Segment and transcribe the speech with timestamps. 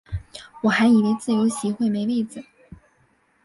[0.63, 2.43] 我还以为自由席会没位子